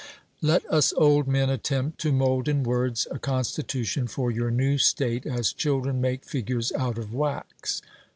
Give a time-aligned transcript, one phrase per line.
[0.41, 5.27] Let us old men attempt to mould in words a constitution for your new state,
[5.27, 7.83] as children make figures out of wax.